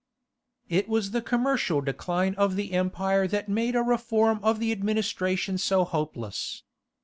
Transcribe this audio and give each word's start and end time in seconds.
It 0.67 0.89
was 0.89 1.11
the 1.11 1.21
commercial 1.21 1.79
decline 1.79 2.33
of 2.33 2.55
the 2.55 2.71
empire 2.71 3.27
that 3.27 3.47
made 3.47 3.75
a 3.75 3.83
reform 3.83 4.39
of 4.41 4.57
the 4.59 4.71
administration 4.71 5.59
so 5.59 5.83
hopeless. 5.85 6.63